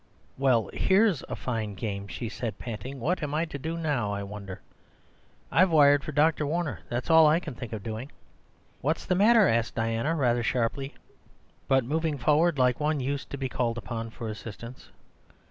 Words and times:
"Well, 0.35 0.71
here's 0.73 1.23
a 1.29 1.35
fine 1.35 1.75
game!" 1.75 2.07
she 2.07 2.27
said, 2.27 2.57
panting. 2.57 2.99
"What 2.99 3.21
am 3.21 3.35
I 3.35 3.45
to 3.45 3.59
do 3.59 3.77
now, 3.77 4.11
I 4.11 4.23
wonder? 4.23 4.59
I've 5.51 5.69
wired 5.69 6.03
for 6.03 6.11
Dr. 6.11 6.43
Warner; 6.43 6.79
that's 6.89 7.11
all 7.11 7.27
I 7.27 7.39
can 7.39 7.53
think 7.53 7.71
of 7.71 7.83
doing." 7.83 8.11
"What 8.81 8.97
is 8.97 9.05
the 9.05 9.13
matter?" 9.13 9.47
asked 9.47 9.75
Diana, 9.75 10.15
rather 10.15 10.41
sharply, 10.41 10.95
but 11.67 11.83
moving 11.83 12.17
forward 12.17 12.57
like 12.57 12.79
one 12.79 12.99
used 12.99 13.29
to 13.29 13.37
be 13.37 13.47
called 13.47 13.77
upon 13.77 14.09
for 14.09 14.27
assistance. 14.27 14.89